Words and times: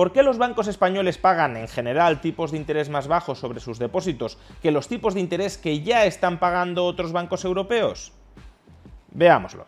¿Por 0.00 0.12
qué 0.12 0.22
los 0.22 0.38
bancos 0.38 0.66
españoles 0.66 1.18
pagan 1.18 1.58
en 1.58 1.68
general 1.68 2.22
tipos 2.22 2.52
de 2.52 2.56
interés 2.56 2.88
más 2.88 3.06
bajos 3.06 3.38
sobre 3.38 3.60
sus 3.60 3.78
depósitos 3.78 4.38
que 4.62 4.70
los 4.70 4.88
tipos 4.88 5.12
de 5.12 5.20
interés 5.20 5.58
que 5.58 5.82
ya 5.82 6.06
están 6.06 6.38
pagando 6.40 6.86
otros 6.86 7.12
bancos 7.12 7.44
europeos? 7.44 8.10
Veámoslo. 9.10 9.66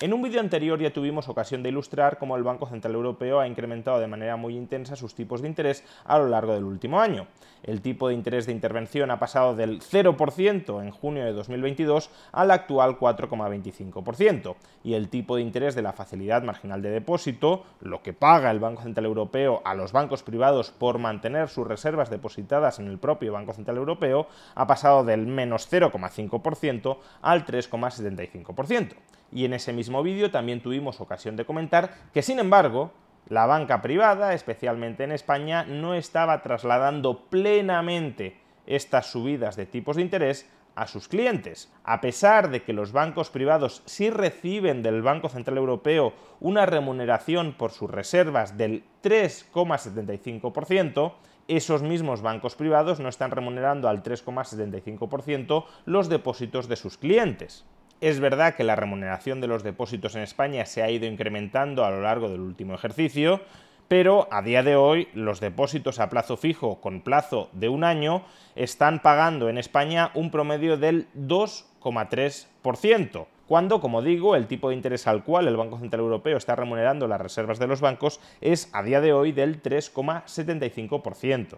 En 0.00 0.12
un 0.12 0.22
vídeo 0.22 0.38
anterior 0.38 0.78
ya 0.80 0.92
tuvimos 0.92 1.28
ocasión 1.28 1.64
de 1.64 1.70
ilustrar 1.70 2.18
cómo 2.18 2.36
el 2.36 2.44
Banco 2.44 2.68
Central 2.68 2.94
Europeo 2.94 3.40
ha 3.40 3.48
incrementado 3.48 3.98
de 3.98 4.06
manera 4.06 4.36
muy 4.36 4.56
intensa 4.56 4.94
sus 4.94 5.16
tipos 5.16 5.42
de 5.42 5.48
interés 5.48 5.82
a 6.04 6.18
lo 6.18 6.28
largo 6.28 6.52
del 6.52 6.62
último 6.62 7.00
año. 7.00 7.26
El 7.64 7.80
tipo 7.80 8.08
de 8.08 8.14
interés 8.14 8.46
de 8.46 8.52
intervención 8.52 9.10
ha 9.10 9.18
pasado 9.18 9.56
del 9.56 9.80
0% 9.80 10.82
en 10.82 10.90
junio 10.90 11.24
de 11.24 11.32
2022 11.32 12.10
al 12.30 12.50
actual 12.50 12.98
4,25%, 12.98 14.54
y 14.84 14.94
el 14.94 15.08
tipo 15.08 15.36
de 15.36 15.42
interés 15.42 15.74
de 15.74 15.82
la 15.82 15.94
facilidad 15.94 16.42
marginal 16.42 16.82
de 16.82 16.90
depósito, 16.90 17.64
lo 17.80 18.02
que 18.02 18.12
paga 18.12 18.50
el 18.50 18.60
Banco 18.60 18.82
Central 18.82 19.06
Europeo 19.06 19.62
a 19.64 19.74
los 19.74 19.92
bancos 19.92 20.22
privados 20.22 20.70
por 20.70 20.98
mantener 20.98 21.48
sus 21.48 21.66
reservas 21.66 22.10
depositadas 22.10 22.78
en 22.78 22.88
el 22.88 22.98
propio 22.98 23.32
Banco 23.32 23.54
Central 23.54 23.78
Europeo, 23.78 24.28
ha 24.54 24.66
pasado 24.66 25.02
del 25.02 25.26
menos 25.26 25.66
0,5% 25.72 26.98
al 27.22 27.46
3,75% 27.46 28.94
y 29.32 29.44
en 29.44 29.52
ese 29.52 29.72
mismo 29.72 30.02
vídeo 30.02 30.30
también 30.30 30.60
tuvimos 30.60 31.00
ocasión 31.00 31.36
de 31.36 31.44
comentar 31.44 31.94
que, 32.12 32.22
sin 32.22 32.38
embargo, 32.38 32.92
la 33.28 33.46
banca 33.46 33.82
privada, 33.82 34.34
especialmente 34.34 35.04
en 35.04 35.12
España, 35.12 35.64
no 35.64 35.94
estaba 35.94 36.42
trasladando 36.42 37.26
plenamente 37.30 38.36
estas 38.66 39.10
subidas 39.10 39.56
de 39.56 39.66
tipos 39.66 39.96
de 39.96 40.02
interés 40.02 40.48
a 40.74 40.86
sus 40.86 41.08
clientes. 41.08 41.70
A 41.84 42.00
pesar 42.00 42.50
de 42.50 42.62
que 42.62 42.72
los 42.72 42.92
bancos 42.92 43.28
privados 43.30 43.82
sí 43.86 44.10
reciben 44.10 44.82
del 44.82 45.02
Banco 45.02 45.28
Central 45.28 45.58
Europeo 45.58 46.12
una 46.40 46.66
remuneración 46.66 47.52
por 47.52 47.72
sus 47.72 47.90
reservas 47.90 48.56
del 48.56 48.84
3,75%, 49.02 51.12
esos 51.46 51.82
mismos 51.82 52.22
bancos 52.22 52.54
privados 52.54 53.00
no 53.00 53.08
están 53.08 53.30
remunerando 53.30 53.88
al 53.88 54.02
3,75% 54.02 55.64
los 55.84 56.08
depósitos 56.08 56.68
de 56.68 56.76
sus 56.76 56.96
clientes. 56.96 57.66
Es 58.04 58.20
verdad 58.20 58.54
que 58.54 58.64
la 58.64 58.76
remuneración 58.76 59.40
de 59.40 59.46
los 59.46 59.62
depósitos 59.62 60.14
en 60.14 60.20
España 60.20 60.66
se 60.66 60.82
ha 60.82 60.90
ido 60.90 61.06
incrementando 61.06 61.86
a 61.86 61.90
lo 61.90 62.02
largo 62.02 62.28
del 62.28 62.40
último 62.40 62.74
ejercicio, 62.74 63.40
pero 63.88 64.28
a 64.30 64.42
día 64.42 64.62
de 64.62 64.76
hoy 64.76 65.08
los 65.14 65.40
depósitos 65.40 65.98
a 65.98 66.10
plazo 66.10 66.36
fijo 66.36 66.82
con 66.82 67.00
plazo 67.00 67.48
de 67.52 67.70
un 67.70 67.82
año 67.82 68.22
están 68.56 69.00
pagando 69.00 69.48
en 69.48 69.56
España 69.56 70.10
un 70.12 70.30
promedio 70.30 70.76
del 70.76 71.08
2,3%, 71.16 73.26
cuando, 73.48 73.80
como 73.80 74.02
digo, 74.02 74.36
el 74.36 74.48
tipo 74.48 74.68
de 74.68 74.74
interés 74.74 75.06
al 75.06 75.24
cual 75.24 75.48
el 75.48 75.56
Banco 75.56 75.78
Central 75.78 76.02
Europeo 76.02 76.36
está 76.36 76.54
remunerando 76.54 77.08
las 77.08 77.22
reservas 77.22 77.58
de 77.58 77.68
los 77.68 77.80
bancos 77.80 78.20
es 78.42 78.68
a 78.74 78.82
día 78.82 79.00
de 79.00 79.14
hoy 79.14 79.32
del 79.32 79.62
3,75% 79.62 81.56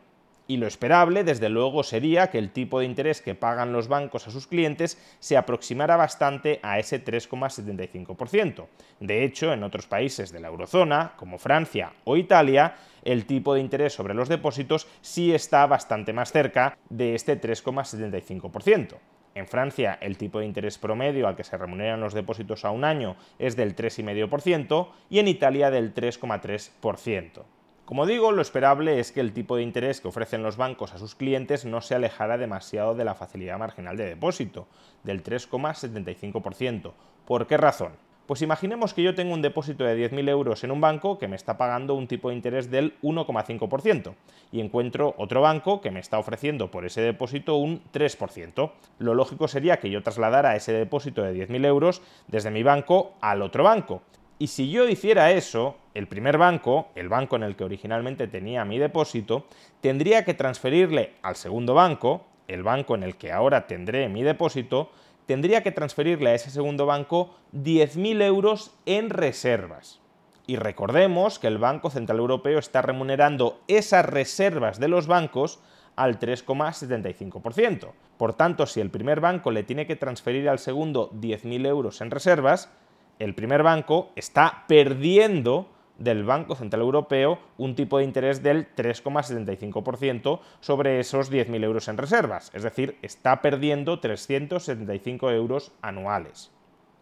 y 0.48 0.58
lo 0.58 0.66
esperable, 0.66 1.24
desde 1.24 1.48
luego, 1.48 1.82
sería 1.82 2.30
que 2.30 2.38
el 2.38 2.50
tipo 2.50 2.80
de 2.80 2.86
interés 2.86 3.20
que 3.20 3.34
pagan 3.34 3.72
los 3.72 3.88
bancos 3.88 4.26
a 4.26 4.30
sus 4.30 4.46
clientes 4.46 4.98
se 5.18 5.36
aproximara 5.36 5.96
bastante 5.96 6.60
a 6.62 6.78
ese 6.78 7.04
3,75%. 7.04 8.66
De 9.00 9.24
hecho, 9.24 9.52
en 9.52 9.62
otros 9.62 9.86
países 9.86 10.32
de 10.32 10.40
la 10.40 10.48
eurozona, 10.48 11.14
como 11.16 11.38
Francia 11.38 11.92
o 12.04 12.16
Italia, 12.16 12.74
el 13.02 13.26
tipo 13.26 13.54
de 13.54 13.60
interés 13.60 13.92
sobre 13.92 14.14
los 14.14 14.28
depósitos 14.28 14.86
sí 15.00 15.34
está 15.34 15.66
bastante 15.66 16.12
más 16.12 16.32
cerca 16.32 16.76
de 16.90 17.14
este 17.14 17.40
3,75%. 17.40 18.96
En 19.34 19.46
Francia, 19.46 19.98
el 20.00 20.16
tipo 20.16 20.38
de 20.38 20.46
interés 20.46 20.78
promedio 20.78 21.28
al 21.28 21.36
que 21.36 21.44
se 21.44 21.58
remuneran 21.58 22.00
los 22.00 22.14
depósitos 22.14 22.64
a 22.64 22.70
un 22.70 22.84
año 22.84 23.16
es 23.38 23.54
del 23.54 23.76
3,5% 23.76 24.88
y 25.10 25.18
en 25.18 25.28
Italia 25.28 25.70
del 25.70 25.92
3,3%. 25.92 27.42
Como 27.86 28.04
digo, 28.04 28.32
lo 28.32 28.42
esperable 28.42 28.98
es 28.98 29.12
que 29.12 29.20
el 29.20 29.32
tipo 29.32 29.54
de 29.54 29.62
interés 29.62 30.00
que 30.00 30.08
ofrecen 30.08 30.42
los 30.42 30.56
bancos 30.56 30.92
a 30.92 30.98
sus 30.98 31.14
clientes 31.14 31.64
no 31.64 31.80
se 31.80 31.94
alejara 31.94 32.36
demasiado 32.36 32.96
de 32.96 33.04
la 33.04 33.14
facilidad 33.14 33.60
marginal 33.60 33.96
de 33.96 34.06
depósito, 34.06 34.66
del 35.04 35.22
3,75%. 35.22 36.92
¿Por 37.24 37.46
qué 37.46 37.56
razón? 37.56 37.92
Pues 38.26 38.42
imaginemos 38.42 38.92
que 38.92 39.04
yo 39.04 39.14
tengo 39.14 39.32
un 39.32 39.40
depósito 39.40 39.84
de 39.84 40.10
10.000 40.10 40.28
euros 40.28 40.64
en 40.64 40.72
un 40.72 40.80
banco 40.80 41.16
que 41.16 41.28
me 41.28 41.36
está 41.36 41.58
pagando 41.58 41.94
un 41.94 42.08
tipo 42.08 42.28
de 42.28 42.34
interés 42.34 42.72
del 42.72 43.00
1,5% 43.02 44.14
y 44.50 44.60
encuentro 44.60 45.14
otro 45.16 45.40
banco 45.40 45.80
que 45.80 45.92
me 45.92 46.00
está 46.00 46.18
ofreciendo 46.18 46.72
por 46.72 46.86
ese 46.86 47.02
depósito 47.02 47.54
un 47.54 47.84
3%. 47.92 48.72
Lo 48.98 49.14
lógico 49.14 49.46
sería 49.46 49.78
que 49.78 49.90
yo 49.90 50.02
trasladara 50.02 50.56
ese 50.56 50.72
depósito 50.72 51.22
de 51.22 51.46
10.000 51.46 51.64
euros 51.64 52.02
desde 52.26 52.50
mi 52.50 52.64
banco 52.64 53.12
al 53.20 53.42
otro 53.42 53.62
banco. 53.62 54.02
Y 54.38 54.48
si 54.48 54.70
yo 54.70 54.86
hiciera 54.86 55.30
eso, 55.30 55.76
el 55.94 56.08
primer 56.08 56.36
banco, 56.36 56.88
el 56.94 57.08
banco 57.08 57.36
en 57.36 57.42
el 57.42 57.56
que 57.56 57.64
originalmente 57.64 58.28
tenía 58.28 58.66
mi 58.66 58.78
depósito, 58.78 59.46
tendría 59.80 60.26
que 60.26 60.34
transferirle 60.34 61.14
al 61.22 61.36
segundo 61.36 61.72
banco, 61.72 62.26
el 62.46 62.62
banco 62.62 62.94
en 62.94 63.02
el 63.02 63.16
que 63.16 63.32
ahora 63.32 63.66
tendré 63.66 64.10
mi 64.10 64.22
depósito, 64.22 64.90
tendría 65.24 65.62
que 65.62 65.72
transferirle 65.72 66.30
a 66.30 66.34
ese 66.34 66.50
segundo 66.50 66.84
banco 66.84 67.34
10.000 67.54 68.22
euros 68.22 68.74
en 68.84 69.08
reservas. 69.08 70.00
Y 70.46 70.56
recordemos 70.56 71.38
que 71.38 71.48
el 71.48 71.58
Banco 71.58 71.90
Central 71.90 72.18
Europeo 72.18 72.58
está 72.58 72.82
remunerando 72.82 73.60
esas 73.66 74.04
reservas 74.04 74.78
de 74.78 74.88
los 74.88 75.06
bancos 75.08 75.58
al 75.96 76.20
3,75%. 76.20 77.90
Por 78.16 78.34
tanto, 78.34 78.66
si 78.66 78.80
el 78.80 78.90
primer 78.90 79.20
banco 79.20 79.50
le 79.50 79.64
tiene 79.64 79.86
que 79.86 79.96
transferir 79.96 80.48
al 80.48 80.58
segundo 80.58 81.10
10.000 81.12 81.66
euros 81.66 82.00
en 82.00 82.12
reservas, 82.12 82.70
el 83.18 83.34
primer 83.34 83.62
banco 83.62 84.10
está 84.16 84.64
perdiendo 84.68 85.68
del 85.98 86.24
Banco 86.24 86.54
Central 86.54 86.82
Europeo 86.82 87.38
un 87.56 87.74
tipo 87.74 87.98
de 87.98 88.04
interés 88.04 88.42
del 88.42 88.74
3,75% 88.74 90.40
sobre 90.60 91.00
esos 91.00 91.32
10.000 91.32 91.64
euros 91.64 91.88
en 91.88 91.96
reservas, 91.96 92.50
es 92.54 92.62
decir, 92.62 92.98
está 93.02 93.40
perdiendo 93.40 94.00
375 94.00 95.30
euros 95.30 95.72
anuales. 95.82 96.52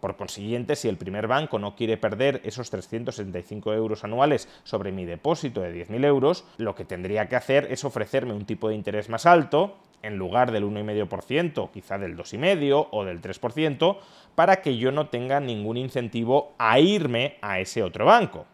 Por 0.04 0.16
consiguiente, 0.16 0.76
si 0.76 0.86
el 0.86 0.98
primer 0.98 1.28
banco 1.28 1.58
no 1.58 1.76
quiere 1.76 1.96
perder 1.96 2.42
esos 2.44 2.68
375 2.68 3.72
euros 3.72 4.04
anuales 4.04 4.50
sobre 4.62 4.92
mi 4.92 5.06
depósito 5.06 5.62
de 5.62 5.86
10.000 5.86 6.04
euros, 6.04 6.44
lo 6.58 6.74
que 6.74 6.84
tendría 6.84 7.26
que 7.26 7.36
hacer 7.36 7.68
es 7.70 7.86
ofrecerme 7.86 8.34
un 8.34 8.44
tipo 8.44 8.68
de 8.68 8.74
interés 8.74 9.08
más 9.08 9.24
alto, 9.24 9.78
en 10.02 10.18
lugar 10.18 10.52
del 10.52 10.64
1,5%, 10.64 11.70
quizá 11.70 11.96
del 11.96 12.18
2,5% 12.18 12.88
o 12.90 13.04
del 13.06 13.22
3%, 13.22 13.96
para 14.34 14.56
que 14.60 14.76
yo 14.76 14.92
no 14.92 15.08
tenga 15.08 15.40
ningún 15.40 15.78
incentivo 15.78 16.52
a 16.58 16.78
irme 16.80 17.38
a 17.40 17.60
ese 17.60 17.82
otro 17.82 18.04
banco. 18.04 18.44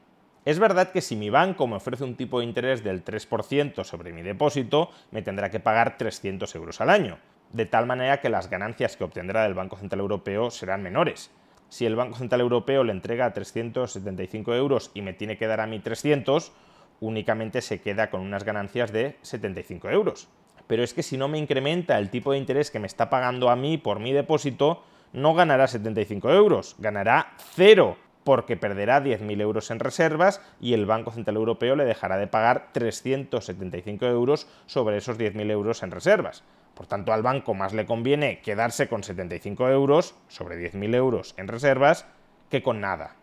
Es 0.44 0.60
verdad 0.60 0.92
que 0.92 1.00
si 1.00 1.16
mi 1.16 1.30
banco 1.30 1.66
me 1.66 1.74
ofrece 1.74 2.04
un 2.04 2.14
tipo 2.14 2.38
de 2.38 2.44
interés 2.44 2.84
del 2.84 3.04
3% 3.04 3.82
sobre 3.82 4.12
mi 4.12 4.22
depósito, 4.22 4.90
me 5.10 5.22
tendrá 5.22 5.50
que 5.50 5.58
pagar 5.58 5.98
300 5.98 6.54
euros 6.54 6.80
al 6.80 6.90
año, 6.90 7.18
de 7.52 7.66
tal 7.66 7.86
manera 7.86 8.20
que 8.20 8.28
las 8.28 8.48
ganancias 8.48 8.96
que 8.96 9.02
obtendrá 9.02 9.42
del 9.42 9.54
Banco 9.54 9.76
Central 9.76 10.02
Europeo 10.02 10.52
serán 10.52 10.84
menores. 10.84 11.32
Si 11.70 11.86
el 11.86 11.96
Banco 11.96 12.18
Central 12.18 12.42
Europeo 12.42 12.84
le 12.84 12.92
entrega 12.92 13.32
375 13.32 14.54
euros 14.54 14.90
y 14.92 15.02
me 15.02 15.14
tiene 15.14 15.38
que 15.38 15.46
dar 15.46 15.60
a 15.60 15.66
mí 15.66 15.78
300, 15.78 16.52
únicamente 17.00 17.62
se 17.62 17.80
queda 17.80 18.10
con 18.10 18.20
unas 18.20 18.44
ganancias 18.44 18.92
de 18.92 19.16
75 19.22 19.88
euros. 19.88 20.28
Pero 20.66 20.82
es 20.82 20.92
que 20.92 21.02
si 21.04 21.16
no 21.16 21.28
me 21.28 21.38
incrementa 21.38 21.98
el 21.98 22.10
tipo 22.10 22.32
de 22.32 22.38
interés 22.38 22.70
que 22.70 22.80
me 22.80 22.88
está 22.88 23.08
pagando 23.08 23.50
a 23.50 23.56
mí 23.56 23.78
por 23.78 24.00
mi 24.00 24.12
depósito, 24.12 24.82
no 25.12 25.32
ganará 25.32 25.68
75 25.68 26.30
euros, 26.32 26.74
ganará 26.78 27.34
cero 27.54 27.96
porque 28.24 28.56
perderá 28.56 29.02
10.000 29.02 29.40
euros 29.40 29.70
en 29.70 29.80
reservas 29.80 30.40
y 30.60 30.74
el 30.74 30.86
Banco 30.86 31.10
Central 31.10 31.36
Europeo 31.36 31.76
le 31.76 31.84
dejará 31.84 32.18
de 32.18 32.26
pagar 32.26 32.68
375 32.72 34.06
euros 34.06 34.46
sobre 34.66 34.98
esos 34.98 35.18
10.000 35.18 35.50
euros 35.50 35.82
en 35.82 35.90
reservas. 35.90 36.44
Por 36.74 36.86
tanto, 36.86 37.12
al 37.12 37.22
banco 37.22 37.54
más 37.54 37.72
le 37.72 37.86
conviene 37.86 38.40
quedarse 38.40 38.88
con 38.88 39.02
75 39.02 39.68
euros 39.68 40.14
sobre 40.28 40.56
10.000 40.56 40.94
euros 40.94 41.34
en 41.36 41.48
reservas 41.48 42.06
que 42.48 42.62
con 42.62 42.80
nada. 42.80 43.16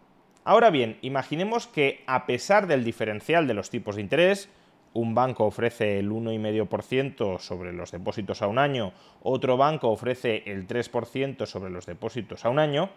Ahora 0.44 0.70
bien, 0.70 0.98
imaginemos 1.02 1.68
que 1.68 2.04
a 2.08 2.26
pesar 2.26 2.68
del 2.68 2.84
diferencial 2.84 3.48
de 3.48 3.54
los 3.54 3.70
tipos 3.70 3.96
de 3.96 4.02
interés, 4.02 4.50
un 4.94 5.14
banco 5.14 5.46
ofrece 5.46 6.00
el 6.00 6.10
1,5% 6.10 7.40
sobre 7.40 7.74
los 7.74 7.92
depósitos 7.92 8.42
a 8.42 8.48
un 8.48 8.58
año, 8.58 8.94
otro 9.22 9.58
banco 9.58 9.90
ofrece 9.90 10.44
el 10.46 10.66
3% 10.66 11.46
sobre 11.46 11.70
los 11.70 11.86
depósitos 11.86 12.46
a 12.46 12.50
un 12.50 12.60
año, 12.60 12.90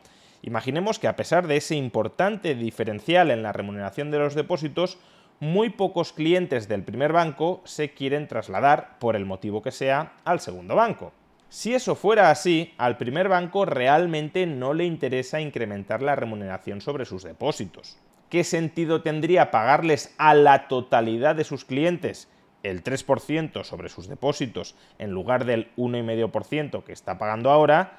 Imaginemos 0.43 0.99
que 0.99 1.09
a 1.09 1.17
pesar 1.17 1.47
de 1.47 1.57
ese 1.57 1.77
importante 1.77 2.55
diferencial 2.55 3.31
en 3.31 3.43
la 3.43 3.53
remuneración 3.53 4.11
de 4.11 4.19
los 4.19 4.35
depósitos, 4.35 4.99
muy 5.39 5.71
pocos 5.71 6.13
clientes 6.13 6.69
del 6.69 6.83
primer 6.83 7.13
banco 7.13 7.63
se 7.65 7.93
quieren 7.93 8.29
trasladar, 8.29 8.99
por 8.99 9.17
el 9.17 9.25
motivo 9.25 9.63
que 9.63 9.73
sea, 9.73 10.13
al 10.25 10.41
segundo 10.41 10.77
banco. 10.77 11.13
Si 11.49 11.75
eso 11.75 11.95
fuera 11.95 12.31
así, 12.31 12.75
al 12.79 12.97
primer 12.97 13.29
banco 13.29 13.65
realmente 13.65 14.47
no 14.47 14.73
le 14.73 14.85
interesa 14.85 15.41
incrementar 15.41 16.01
la 16.01 16.15
remuneración 16.15 16.81
sobre 16.81 17.05
sus 17.05 17.25
depósitos. 17.25 17.99
¿Qué 18.29 18.45
sentido 18.45 19.03
tendría 19.03 19.51
pagarles 19.51 20.15
a 20.17 20.35
la 20.35 20.69
totalidad 20.69 21.35
de 21.35 21.45
sus 21.45 21.65
clientes 21.65 22.29
el 22.63 22.85
3% 22.85 23.65
sobre 23.65 23.89
sus 23.89 24.09
depósitos 24.09 24.77
en 24.99 25.11
lugar 25.11 25.45
del 25.45 25.75
1,5% 25.77 26.85
que 26.85 26.93
está 26.93 27.19
pagando 27.19 27.51
ahora 27.51 27.99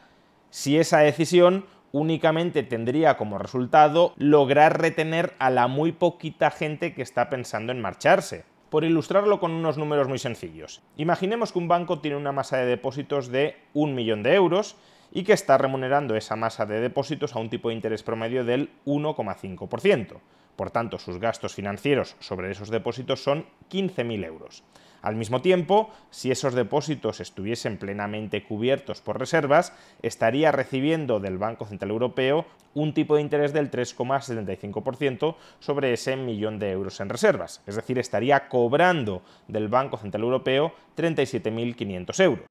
si 0.50 0.78
esa 0.78 1.00
decisión 1.00 1.66
únicamente 1.92 2.64
tendría 2.64 3.18
como 3.18 3.38
resultado 3.38 4.14
lograr 4.18 4.80
retener 4.80 5.34
a 5.40 5.50
la 5.50 5.68
muy 5.68 5.92
poquita 5.92 6.52
gente 6.52 6.94
que 6.94 7.02
está 7.02 7.30
pensando 7.30 7.72
en 7.72 7.82
marcharse? 7.82 8.46
Por 8.70 8.84
ilustrarlo 8.84 9.40
con 9.40 9.52
unos 9.52 9.78
números 9.78 10.08
muy 10.08 10.18
sencillos. 10.18 10.82
Imaginemos 10.96 11.52
que 11.52 11.60
un 11.60 11.68
banco 11.68 12.00
tiene 12.00 12.18
una 12.18 12.32
masa 12.32 12.58
de 12.58 12.66
depósitos 12.66 13.28
de 13.28 13.58
un 13.74 13.96
millón 13.96 14.24
de 14.24 14.36
euros 14.36 14.78
y 15.12 15.24
que 15.24 15.34
está 15.34 15.58
remunerando 15.58 16.16
esa 16.16 16.36
masa 16.36 16.66
de 16.66 16.80
depósitos 16.80 17.36
a 17.36 17.40
un 17.40 17.50
tipo 17.50 17.70
de 17.70 17.76
interés 17.76 18.04
promedio 18.04 18.46
del 18.46 18.70
1,5%. 18.86 20.20
Por 20.56 20.72
tanto, 20.72 21.00
sus 21.00 21.20
gastos 21.20 21.56
financieros 21.56 22.16
sobre 22.20 22.52
esos 22.52 22.70
depósitos 22.70 23.24
son 23.24 23.46
15.000 23.70 24.26
euros. 24.26 24.64
Al 25.02 25.16
mismo 25.16 25.42
tiempo, 25.42 25.90
si 26.12 26.30
esos 26.30 26.54
depósitos 26.54 27.20
estuviesen 27.20 27.78
plenamente 27.78 28.44
cubiertos 28.44 29.02
por 29.02 29.20
reservas, 29.20 29.74
estaría 30.04 30.52
recibiendo 30.52 31.20
del 31.20 31.40
Banco 31.40 31.66
Central 31.66 31.90
Europeo 31.90 32.46
un 32.76 32.94
tipo 32.94 33.16
de 33.16 33.22
interés 33.22 33.52
del 33.52 33.72
3,75% 33.72 35.36
sobre 35.60 35.94
ese 35.94 36.16
millón 36.16 36.60
de 36.60 36.72
euros 36.72 37.00
en 37.00 37.10
reservas. 37.10 37.62
Es 37.66 37.76
decir, 37.76 37.98
estaría 37.98 38.48
cobrando 38.48 39.24
del 39.48 39.70
Banco 39.70 39.98
Central 39.98 40.24
Europeo 40.24 40.74
37.500 40.96 42.24
euros. 42.24 42.51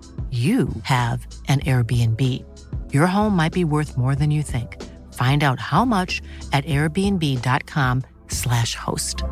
you 0.31 0.69
have 0.83 1.25
an 1.47 1.61
Airbnb. 1.61 2.21
Your 2.93 3.07
home 3.07 3.35
might 3.35 3.53
be 3.53 3.65
worth 3.65 3.97
more 3.97 4.15
than 4.15 4.31
you 4.31 4.43
think. 4.43 4.81
Find 5.13 5.43
out 5.43 5.59
how 5.59 5.83
much 5.83 6.21
at 6.53 6.63
airbnb.com/slash 6.65 8.75
host. 8.75 9.23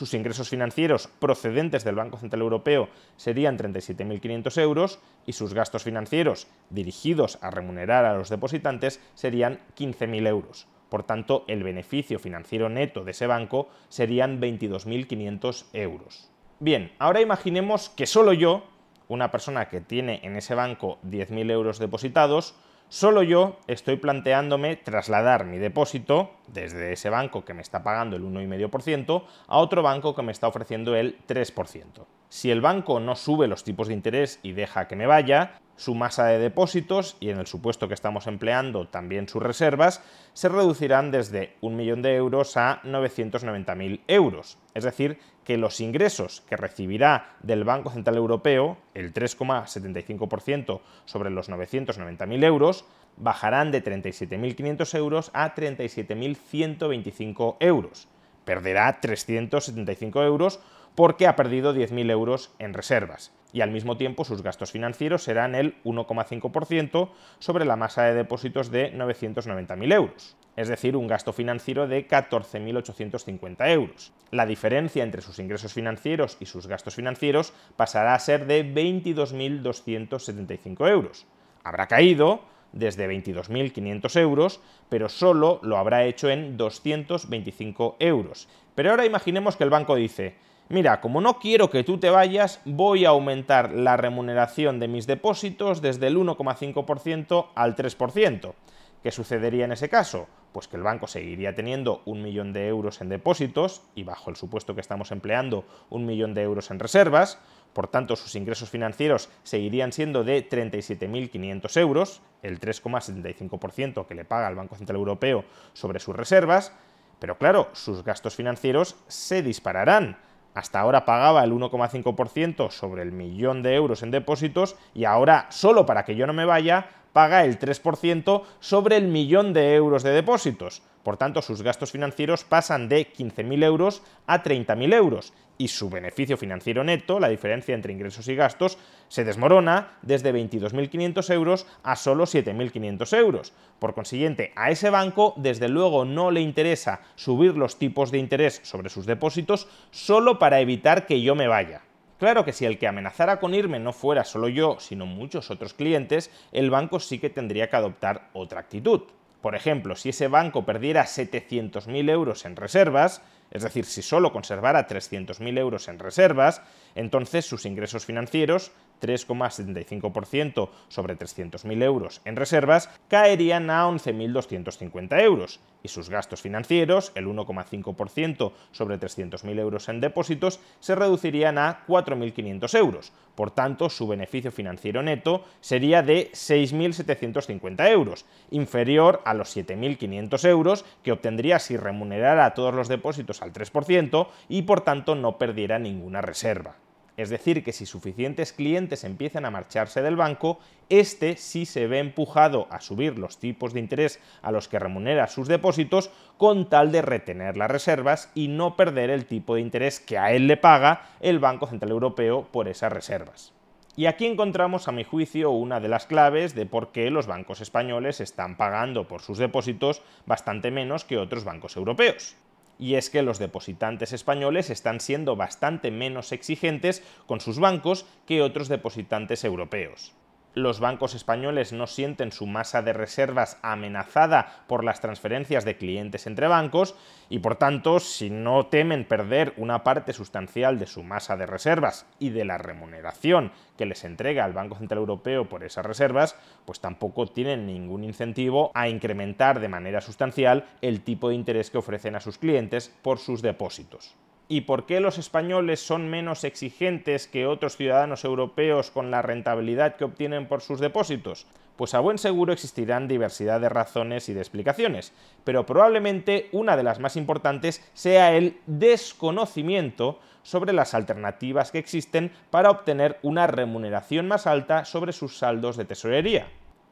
Sus 0.00 0.14
ingresos 0.14 0.48
financieros 0.48 1.08
procedentes 1.18 1.84
del 1.84 1.96
Banco 1.96 2.16
Central 2.16 2.40
Europeo 2.40 2.88
serían 3.18 3.58
37.500 3.58 4.58
euros 4.62 4.98
y 5.26 5.34
sus 5.34 5.52
gastos 5.52 5.82
financieros 5.82 6.46
dirigidos 6.70 7.38
a 7.42 7.50
remunerar 7.50 8.06
a 8.06 8.16
los 8.16 8.30
depositantes 8.30 8.98
serían 9.14 9.60
15.000 9.76 10.26
euros. 10.26 10.66
Por 10.88 11.02
tanto, 11.02 11.44
el 11.48 11.62
beneficio 11.62 12.18
financiero 12.18 12.70
neto 12.70 13.04
de 13.04 13.10
ese 13.10 13.26
banco 13.26 13.68
serían 13.90 14.40
22.500 14.40 15.66
euros. 15.74 16.30
Bien, 16.62 16.92
ahora 16.98 17.22
imaginemos 17.22 17.88
que 17.88 18.04
solo 18.04 18.34
yo, 18.34 18.64
una 19.08 19.30
persona 19.30 19.70
que 19.70 19.80
tiene 19.80 20.20
en 20.24 20.36
ese 20.36 20.54
banco 20.54 20.98
10.000 21.06 21.50
euros 21.50 21.78
depositados, 21.78 22.54
solo 22.90 23.22
yo 23.22 23.56
estoy 23.66 23.96
planteándome 23.96 24.76
trasladar 24.76 25.46
mi 25.46 25.56
depósito 25.56 26.32
desde 26.48 26.92
ese 26.92 27.08
banco 27.08 27.46
que 27.46 27.54
me 27.54 27.62
está 27.62 27.82
pagando 27.82 28.16
el 28.16 28.24
1,5% 28.24 29.24
a 29.46 29.56
otro 29.56 29.82
banco 29.82 30.14
que 30.14 30.20
me 30.20 30.32
está 30.32 30.48
ofreciendo 30.48 30.94
el 30.96 31.16
3%. 31.26 32.04
Si 32.30 32.50
el 32.52 32.60
banco 32.60 33.00
no 33.00 33.16
sube 33.16 33.48
los 33.48 33.64
tipos 33.64 33.88
de 33.88 33.94
interés 33.94 34.38
y 34.44 34.52
deja 34.52 34.86
que 34.86 34.94
me 34.94 35.06
vaya, 35.06 35.58
su 35.74 35.96
masa 35.96 36.26
de 36.26 36.38
depósitos 36.38 37.16
y 37.18 37.30
en 37.30 37.40
el 37.40 37.48
supuesto 37.48 37.88
que 37.88 37.94
estamos 37.94 38.28
empleando 38.28 38.86
también 38.86 39.28
sus 39.28 39.42
reservas 39.42 40.00
se 40.32 40.48
reducirán 40.48 41.10
desde 41.10 41.56
un 41.60 41.74
millón 41.74 42.02
de 42.02 42.14
euros 42.14 42.56
a 42.56 42.82
990.000 42.84 44.02
euros. 44.06 44.58
Es 44.74 44.84
decir, 44.84 45.18
que 45.42 45.58
los 45.58 45.80
ingresos 45.80 46.44
que 46.48 46.56
recibirá 46.56 47.34
del 47.42 47.64
Banco 47.64 47.90
Central 47.90 48.16
Europeo, 48.16 48.78
el 48.94 49.12
3,75% 49.12 50.82
sobre 51.06 51.30
los 51.30 51.50
990.000 51.50 52.44
euros, 52.44 52.84
bajarán 53.16 53.72
de 53.72 53.82
37.500 53.82 54.96
euros 54.96 55.32
a 55.34 55.56
37.125 55.56 57.56
euros. 57.58 58.06
Perderá 58.44 59.00
375 59.00 60.22
euros 60.22 60.60
porque 60.94 61.26
ha 61.26 61.36
perdido 61.36 61.74
10.000 61.74 62.10
euros 62.10 62.52
en 62.58 62.74
reservas 62.74 63.32
y 63.52 63.60
al 63.60 63.70
mismo 63.70 63.96
tiempo 63.96 64.24
sus 64.24 64.42
gastos 64.42 64.72
financieros 64.72 65.22
serán 65.22 65.54
el 65.54 65.80
1,5% 65.84 67.10
sobre 67.38 67.64
la 67.64 67.76
masa 67.76 68.02
de 68.04 68.14
depósitos 68.14 68.70
de 68.70 68.92
990.000 68.94 69.92
euros, 69.92 70.36
es 70.56 70.68
decir, 70.68 70.96
un 70.96 71.06
gasto 71.06 71.32
financiero 71.32 71.86
de 71.88 72.06
14.850 72.06 73.70
euros. 73.70 74.12
La 74.30 74.44
diferencia 74.46 75.02
entre 75.02 75.22
sus 75.22 75.38
ingresos 75.38 75.72
financieros 75.72 76.36
y 76.40 76.46
sus 76.46 76.66
gastos 76.66 76.94
financieros 76.94 77.54
pasará 77.76 78.14
a 78.14 78.18
ser 78.18 78.46
de 78.46 78.64
22.275 78.64 80.88
euros. 80.88 81.26
Habrá 81.64 81.86
caído 81.86 82.42
desde 82.72 83.08
22.500 83.08 84.20
euros, 84.20 84.60
pero 84.88 85.08
solo 85.08 85.58
lo 85.62 85.76
habrá 85.76 86.04
hecho 86.04 86.30
en 86.30 86.56
225 86.56 87.96
euros. 87.98 88.48
Pero 88.76 88.90
ahora 88.90 89.06
imaginemos 89.06 89.56
que 89.56 89.64
el 89.64 89.70
banco 89.70 89.96
dice, 89.96 90.36
mira, 90.70 91.00
como 91.00 91.20
no 91.20 91.38
quiero 91.38 91.68
que 91.68 91.84
tú 91.84 91.98
te 91.98 92.08
vayas, 92.08 92.60
voy 92.64 93.04
a 93.04 93.10
aumentar 93.10 93.72
la 93.72 93.96
remuneración 93.96 94.80
de 94.80 94.88
mis 94.88 95.06
depósitos 95.06 95.82
desde 95.82 96.06
el 96.06 96.16
1,5% 96.16 97.48
al 97.54 97.76
3%. 97.76 98.54
¿Qué 99.02 99.10
sucedería 99.10 99.64
en 99.64 99.72
ese 99.72 99.88
caso? 99.88 100.28
Pues 100.52 100.68
que 100.68 100.76
el 100.76 100.82
banco 100.82 101.06
seguiría 101.06 101.54
teniendo 101.54 102.02
un 102.04 102.22
millón 102.22 102.52
de 102.52 102.68
euros 102.68 103.00
en 103.00 103.08
depósitos 103.08 103.82
y 103.94 104.04
bajo 104.04 104.30
el 104.30 104.36
supuesto 104.36 104.74
que 104.74 104.80
estamos 104.80 105.10
empleando 105.10 105.64
un 105.90 106.06
millón 106.06 106.34
de 106.34 106.42
euros 106.42 106.70
en 106.70 106.78
reservas, 106.78 107.38
por 107.72 107.88
tanto 107.88 108.14
sus 108.14 108.34
ingresos 108.34 108.70
financieros 108.70 109.28
seguirían 109.42 109.92
siendo 109.92 110.22
de 110.22 110.48
37.500 110.48 111.80
euros, 111.80 112.20
el 112.42 112.60
3,75% 112.60 114.06
que 114.06 114.14
le 114.14 114.24
paga 114.24 114.48
el 114.48 114.56
Banco 114.56 114.76
Central 114.76 114.98
Europeo 114.98 115.44
sobre 115.72 116.00
sus 116.00 116.14
reservas, 116.14 116.72
pero 117.18 117.38
claro, 117.38 117.70
sus 117.72 118.04
gastos 118.04 118.34
financieros 118.34 118.96
se 119.08 119.42
dispararán 119.42 120.16
hasta 120.60 120.78
ahora 120.78 121.06
pagaba 121.06 121.42
el 121.42 121.52
1,5% 121.52 122.70
sobre 122.70 123.02
el 123.02 123.12
millón 123.12 123.62
de 123.62 123.74
euros 123.74 124.02
en 124.02 124.10
depósitos 124.10 124.76
y 124.94 125.06
ahora, 125.06 125.46
solo 125.48 125.86
para 125.86 126.04
que 126.04 126.16
yo 126.16 126.26
no 126.26 126.34
me 126.34 126.44
vaya, 126.44 126.86
paga 127.12 127.44
el 127.44 127.58
3% 127.58 128.42
sobre 128.60 128.96
el 128.96 129.08
millón 129.08 129.52
de 129.52 129.74
euros 129.74 130.02
de 130.02 130.10
depósitos. 130.10 130.82
Por 131.02 131.16
tanto, 131.16 131.40
sus 131.40 131.62
gastos 131.62 131.92
financieros 131.92 132.44
pasan 132.44 132.88
de 132.88 133.10
15.000 133.10 133.64
euros 133.64 134.02
a 134.26 134.42
30.000 134.42 134.94
euros 134.94 135.32
y 135.56 135.68
su 135.68 135.90
beneficio 135.90 136.38
financiero 136.38 136.84
neto, 136.84 137.20
la 137.20 137.28
diferencia 137.28 137.74
entre 137.74 137.92
ingresos 137.92 138.28
y 138.28 138.34
gastos, 138.34 138.78
se 139.08 139.24
desmorona 139.24 139.98
desde 140.00 140.32
22.500 140.32 141.34
euros 141.34 141.66
a 141.82 141.96
solo 141.96 142.24
7.500 142.24 143.16
euros. 143.18 143.52
Por 143.78 143.94
consiguiente, 143.94 144.52
a 144.56 144.70
ese 144.70 144.88
banco 144.88 145.34
desde 145.36 145.68
luego 145.68 146.06
no 146.06 146.30
le 146.30 146.40
interesa 146.40 147.02
subir 147.14 147.56
los 147.56 147.78
tipos 147.78 148.10
de 148.10 148.18
interés 148.18 148.60
sobre 148.64 148.88
sus 148.88 149.04
depósitos 149.04 149.68
solo 149.90 150.38
para 150.38 150.60
evitar 150.60 151.06
que 151.06 151.20
yo 151.20 151.34
me 151.34 151.46
vaya. 151.46 151.82
Claro 152.20 152.44
que 152.44 152.52
si 152.52 152.66
el 152.66 152.76
que 152.76 152.86
amenazara 152.86 153.40
con 153.40 153.54
irme 153.54 153.80
no 153.80 153.94
fuera 153.94 154.24
solo 154.24 154.48
yo, 154.48 154.76
sino 154.78 155.06
muchos 155.06 155.50
otros 155.50 155.72
clientes, 155.72 156.30
el 156.52 156.68
banco 156.68 157.00
sí 157.00 157.18
que 157.18 157.30
tendría 157.30 157.70
que 157.70 157.76
adoptar 157.76 158.28
otra 158.34 158.60
actitud. 158.60 159.04
Por 159.40 159.54
ejemplo, 159.54 159.96
si 159.96 160.10
ese 160.10 160.28
banco 160.28 160.66
perdiera 160.66 161.04
700.000 161.04 162.10
euros 162.10 162.44
en 162.44 162.56
reservas, 162.56 163.22
es 163.50 163.62
decir, 163.62 163.86
si 163.86 164.02
solo 164.02 164.34
conservara 164.34 164.86
300.000 164.86 165.58
euros 165.58 165.88
en 165.88 165.98
reservas, 165.98 166.60
entonces 166.94 167.46
sus 167.46 167.64
ingresos 167.64 168.04
financieros 168.04 168.70
3,75% 169.00 170.68
sobre 170.88 171.16
300.000 171.16 171.82
euros 171.82 172.20
en 172.24 172.36
reservas, 172.36 172.90
caerían 173.08 173.70
a 173.70 173.86
11.250 173.86 175.20
euros 175.22 175.60
y 175.82 175.88
sus 175.88 176.10
gastos 176.10 176.42
financieros, 176.42 177.12
el 177.14 177.26
1,5% 177.26 178.52
sobre 178.72 178.98
300.000 178.98 179.58
euros 179.58 179.88
en 179.88 180.00
depósitos, 180.00 180.60
se 180.80 180.94
reducirían 180.94 181.58
a 181.58 181.84
4.500 181.86 182.78
euros. 182.78 183.12
Por 183.34 183.50
tanto, 183.50 183.88
su 183.88 184.06
beneficio 184.06 184.52
financiero 184.52 185.02
neto 185.02 185.44
sería 185.60 186.02
de 186.02 186.30
6.750 186.32 187.88
euros, 187.90 188.26
inferior 188.50 189.22
a 189.24 189.34
los 189.34 189.56
7.500 189.56 190.48
euros 190.48 190.84
que 191.02 191.12
obtendría 191.12 191.58
si 191.58 191.76
remunerara 191.76 192.52
todos 192.54 192.74
los 192.74 192.88
depósitos 192.88 193.40
al 193.42 193.52
3% 193.52 194.28
y 194.48 194.62
por 194.62 194.82
tanto 194.82 195.14
no 195.14 195.38
perdiera 195.38 195.78
ninguna 195.78 196.20
reserva. 196.20 196.76
Es 197.20 197.28
decir, 197.28 197.62
que 197.62 197.74
si 197.74 197.84
suficientes 197.84 198.54
clientes 198.54 199.04
empiezan 199.04 199.44
a 199.44 199.50
marcharse 199.50 200.00
del 200.00 200.16
banco, 200.16 200.58
este 200.88 201.36
sí 201.36 201.66
se 201.66 201.86
ve 201.86 201.98
empujado 201.98 202.66
a 202.70 202.80
subir 202.80 203.18
los 203.18 203.38
tipos 203.38 203.74
de 203.74 203.80
interés 203.80 204.18
a 204.40 204.50
los 204.50 204.68
que 204.68 204.78
remunera 204.78 205.28
sus 205.28 205.46
depósitos 205.46 206.10
con 206.38 206.70
tal 206.70 206.92
de 206.92 207.02
retener 207.02 207.58
las 207.58 207.70
reservas 207.70 208.30
y 208.34 208.48
no 208.48 208.74
perder 208.74 209.10
el 209.10 209.26
tipo 209.26 209.54
de 209.54 209.60
interés 209.60 210.00
que 210.00 210.16
a 210.16 210.32
él 210.32 210.46
le 210.46 210.56
paga 210.56 211.10
el 211.20 211.40
Banco 211.40 211.66
Central 211.66 211.90
Europeo 211.90 212.48
por 212.50 212.68
esas 212.68 212.90
reservas. 212.90 213.52
Y 213.96 214.06
aquí 214.06 214.24
encontramos, 214.24 214.88
a 214.88 214.92
mi 214.92 215.04
juicio, 215.04 215.50
una 215.50 215.78
de 215.78 215.88
las 215.88 216.06
claves 216.06 216.54
de 216.54 216.64
por 216.64 216.90
qué 216.90 217.10
los 217.10 217.26
bancos 217.26 217.60
españoles 217.60 218.22
están 218.22 218.56
pagando 218.56 219.06
por 219.06 219.20
sus 219.20 219.36
depósitos 219.36 220.00
bastante 220.24 220.70
menos 220.70 221.04
que 221.04 221.18
otros 221.18 221.44
bancos 221.44 221.76
europeos 221.76 222.34
y 222.80 222.94
es 222.94 223.10
que 223.10 223.22
los 223.22 223.38
depositantes 223.38 224.12
españoles 224.12 224.70
están 224.70 224.98
siendo 225.00 225.36
bastante 225.36 225.90
menos 225.90 226.32
exigentes 226.32 227.02
con 227.26 227.40
sus 227.40 227.60
bancos 227.60 228.06
que 228.26 228.42
otros 228.42 228.68
depositantes 228.68 229.44
europeos 229.44 230.14
los 230.54 230.80
bancos 230.80 231.14
españoles 231.14 231.72
no 231.72 231.86
sienten 231.86 232.32
su 232.32 232.46
masa 232.46 232.82
de 232.82 232.92
reservas 232.92 233.58
amenazada 233.62 234.64
por 234.66 234.84
las 234.84 235.00
transferencias 235.00 235.64
de 235.64 235.76
clientes 235.76 236.26
entre 236.26 236.48
bancos 236.48 236.96
y 237.28 237.38
por 237.38 237.56
tanto, 237.56 238.00
si 238.00 238.30
no 238.30 238.66
temen 238.66 239.04
perder 239.04 239.54
una 239.56 239.84
parte 239.84 240.12
sustancial 240.12 240.78
de 240.78 240.86
su 240.86 241.04
masa 241.04 241.36
de 241.36 241.46
reservas 241.46 242.06
y 242.18 242.30
de 242.30 242.44
la 242.44 242.58
remuneración 242.58 243.52
que 243.78 243.86
les 243.86 244.04
entrega 244.04 244.44
el 244.44 244.52
Banco 244.52 244.76
Central 244.76 244.98
Europeo 244.98 245.48
por 245.48 245.62
esas 245.62 245.86
reservas, 245.86 246.36
pues 246.64 246.80
tampoco 246.80 247.26
tienen 247.28 247.66
ningún 247.66 248.02
incentivo 248.02 248.72
a 248.74 248.88
incrementar 248.88 249.60
de 249.60 249.68
manera 249.68 250.00
sustancial 250.00 250.66
el 250.82 251.02
tipo 251.02 251.28
de 251.28 251.36
interés 251.36 251.70
que 251.70 251.78
ofrecen 251.78 252.16
a 252.16 252.20
sus 252.20 252.38
clientes 252.38 252.92
por 253.02 253.18
sus 253.18 253.42
depósitos. 253.42 254.16
¿Y 254.52 254.62
por 254.62 254.84
qué 254.84 254.98
los 254.98 255.16
españoles 255.16 255.78
son 255.78 256.10
menos 256.10 256.42
exigentes 256.42 257.28
que 257.28 257.46
otros 257.46 257.76
ciudadanos 257.76 258.24
europeos 258.24 258.90
con 258.90 259.12
la 259.12 259.22
rentabilidad 259.22 259.94
que 259.94 260.02
obtienen 260.02 260.48
por 260.48 260.60
sus 260.60 260.80
depósitos? 260.80 261.46
Pues 261.76 261.94
a 261.94 262.00
buen 262.00 262.18
seguro 262.18 262.52
existirán 262.52 263.06
diversidad 263.06 263.60
de 263.60 263.68
razones 263.68 264.28
y 264.28 264.34
de 264.34 264.40
explicaciones, 264.40 265.12
pero 265.44 265.66
probablemente 265.66 266.48
una 266.50 266.76
de 266.76 266.82
las 266.82 266.98
más 266.98 267.14
importantes 267.14 267.88
sea 267.94 268.32
el 268.36 268.58
desconocimiento 268.66 270.18
sobre 270.42 270.72
las 270.72 270.94
alternativas 270.94 271.70
que 271.70 271.78
existen 271.78 272.32
para 272.50 272.70
obtener 272.70 273.20
una 273.22 273.46
remuneración 273.46 274.26
más 274.26 274.48
alta 274.48 274.84
sobre 274.84 275.12
sus 275.12 275.38
saldos 275.38 275.76
de 275.76 275.84
tesorería. 275.84 276.48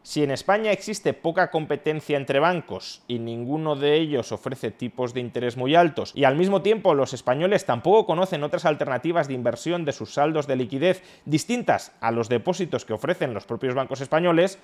Si 0.08 0.22
en 0.22 0.30
España 0.30 0.72
existe 0.72 1.12
poca 1.12 1.50
competencia 1.50 2.16
entre 2.16 2.40
bancos 2.40 3.02
y 3.08 3.18
ninguno 3.18 3.76
de 3.76 3.96
ellos 3.96 4.32
ofrece 4.32 4.70
tipos 4.70 5.12
de 5.12 5.20
interés 5.20 5.58
muy 5.58 5.74
altos 5.74 6.12
y 6.14 6.24
al 6.24 6.34
mismo 6.34 6.62
tiempo 6.62 6.94
los 6.94 7.12
españoles 7.12 7.66
tampoco 7.66 8.06
conocen 8.06 8.42
otras 8.42 8.64
alternativas 8.64 9.28
de 9.28 9.34
inversión 9.34 9.84
de 9.84 9.92
sus 9.92 10.14
saldos 10.14 10.46
de 10.46 10.56
liquidez 10.56 11.02
distintas 11.26 11.92
a 12.00 12.10
los 12.10 12.30
depósitos 12.30 12.86
que 12.86 12.94
ofrecen 12.94 13.34
los 13.34 13.44
propios 13.44 13.74
bancos 13.74 14.00
españoles, 14.00 14.58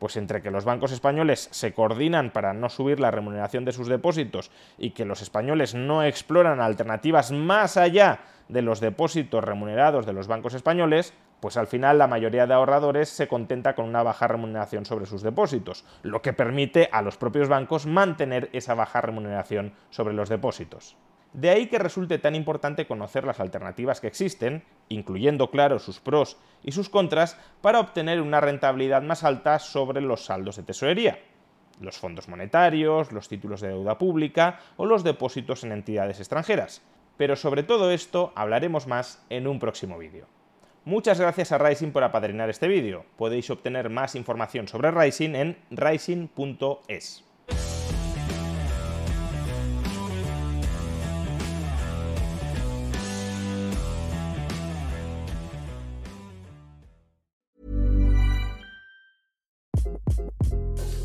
pues 0.00 0.16
entre 0.16 0.42
que 0.42 0.50
los 0.50 0.64
bancos 0.64 0.90
españoles 0.90 1.46
se 1.52 1.72
coordinan 1.72 2.32
para 2.32 2.52
no 2.52 2.68
subir 2.68 2.98
la 2.98 3.12
remuneración 3.12 3.64
de 3.64 3.70
sus 3.70 3.86
depósitos 3.86 4.50
y 4.76 4.90
que 4.90 5.04
los 5.04 5.22
españoles 5.22 5.72
no 5.72 6.02
exploran 6.02 6.60
alternativas 6.60 7.30
más 7.30 7.76
allá 7.76 8.22
de 8.48 8.62
los 8.62 8.80
depósitos 8.80 9.44
remunerados 9.44 10.04
de 10.04 10.14
los 10.14 10.26
bancos 10.26 10.54
españoles, 10.54 11.14
pues 11.40 11.56
al 11.56 11.66
final 11.66 11.98
la 11.98 12.06
mayoría 12.06 12.46
de 12.46 12.54
ahorradores 12.54 13.08
se 13.08 13.28
contenta 13.28 13.74
con 13.74 13.86
una 13.86 14.02
baja 14.02 14.28
remuneración 14.28 14.84
sobre 14.84 15.06
sus 15.06 15.22
depósitos, 15.22 15.84
lo 16.02 16.22
que 16.22 16.32
permite 16.32 16.88
a 16.92 17.02
los 17.02 17.16
propios 17.16 17.48
bancos 17.48 17.86
mantener 17.86 18.50
esa 18.52 18.74
baja 18.74 19.00
remuneración 19.00 19.72
sobre 19.90 20.14
los 20.14 20.28
depósitos. 20.28 20.96
De 21.32 21.50
ahí 21.50 21.68
que 21.68 21.78
resulte 21.78 22.18
tan 22.18 22.34
importante 22.34 22.86
conocer 22.86 23.24
las 23.24 23.38
alternativas 23.38 24.00
que 24.00 24.08
existen, 24.08 24.64
incluyendo 24.88 25.50
claro 25.50 25.78
sus 25.78 26.00
pros 26.00 26.36
y 26.62 26.72
sus 26.72 26.88
contras, 26.88 27.38
para 27.60 27.78
obtener 27.78 28.20
una 28.20 28.40
rentabilidad 28.40 29.02
más 29.02 29.22
alta 29.22 29.60
sobre 29.60 30.00
los 30.00 30.24
saldos 30.24 30.56
de 30.56 30.64
tesorería, 30.64 31.20
los 31.80 31.98
fondos 31.98 32.28
monetarios, 32.28 33.12
los 33.12 33.28
títulos 33.28 33.60
de 33.60 33.68
deuda 33.68 33.96
pública 33.96 34.58
o 34.76 34.86
los 34.86 35.04
depósitos 35.04 35.62
en 35.62 35.72
entidades 35.72 36.18
extranjeras. 36.18 36.82
Pero 37.16 37.36
sobre 37.36 37.62
todo 37.62 37.92
esto 37.92 38.32
hablaremos 38.34 38.88
más 38.88 39.24
en 39.30 39.46
un 39.46 39.60
próximo 39.60 39.98
vídeo. 39.98 40.26
Muchas 40.84 41.20
gracias 41.20 41.52
a 41.52 41.58
Rising 41.58 41.90
por 41.92 42.02
apadrinar 42.04 42.48
este 42.50 42.66
vídeo. 42.66 43.04
Podéis 43.16 43.50
obtener 43.50 43.90
más 43.90 44.14
información 44.14 44.66
sobre 44.66 44.90
Rising 44.90 45.34
en 45.34 45.58
rising.es. 45.70 47.24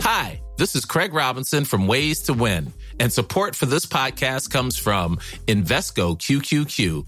Hi, 0.01 0.39
this 0.58 0.75
is 0.75 0.86
Craig 0.86 1.13
Robinson 1.13 1.65
from 1.65 1.88
Ways 1.88 2.22
to 2.24 2.34
Win, 2.34 2.72
and 3.00 3.12
support 3.12 3.55
for 3.55 3.65
this 3.65 3.86
podcast 3.88 4.51
comes 4.51 4.77
from 4.77 5.17
Invesco 5.48 6.15
QQQ 6.15 7.08